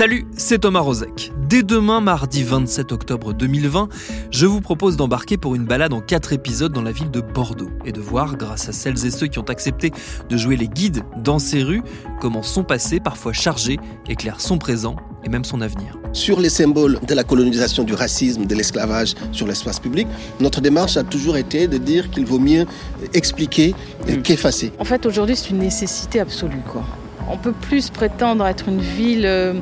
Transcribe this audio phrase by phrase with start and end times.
[0.00, 1.30] Salut, c'est Thomas Rozek.
[1.46, 3.90] Dès demain, mardi 27 octobre 2020,
[4.30, 7.68] je vous propose d'embarquer pour une balade en quatre épisodes dans la ville de Bordeaux
[7.84, 9.92] et de voir, grâce à celles et ceux qui ont accepté
[10.30, 11.82] de jouer les guides dans ces rues,
[12.18, 13.78] comment son passé, parfois chargé,
[14.08, 15.98] éclaire son présent et même son avenir.
[16.14, 20.08] Sur les symboles de la colonisation, du racisme, de l'esclavage sur l'espace public,
[20.40, 22.64] notre démarche a toujours été de dire qu'il vaut mieux
[23.12, 23.74] expliquer
[24.24, 24.72] qu'effacer.
[24.78, 26.62] En fait, aujourd'hui, c'est une nécessité absolue.
[26.72, 26.86] Quoi.
[27.30, 29.54] On peut plus prétendre être une ville euh,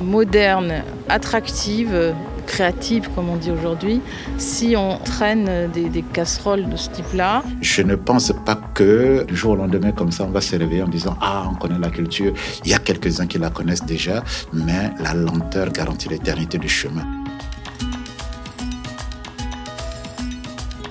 [0.00, 2.12] moderne, attractive, euh,
[2.46, 4.00] créative, comme on dit aujourd'hui,
[4.38, 7.42] si on traîne des, des casseroles de ce type-là.
[7.60, 10.82] Je ne pense pas que du jour au lendemain, comme ça, on va se réveiller
[10.82, 12.32] en disant Ah, on connaît la culture.
[12.64, 17.19] Il y a quelques-uns qui la connaissent déjà, mais la lenteur garantit l'éternité du chemin.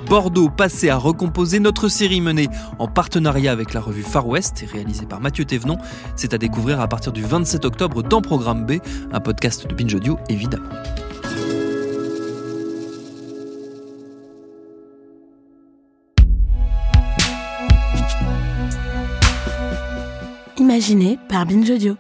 [0.10, 2.48] Bordeaux passé à recomposer notre série menée
[2.80, 5.78] en partenariat avec la revue Far West et réalisée par Mathieu Thévenon.
[6.16, 8.80] C'est à découvrir à partir du 27 octobre dans Programme B,
[9.12, 10.70] un podcast de Binge Audio évidemment.
[20.58, 21.96] Imaginé par Binge Audio.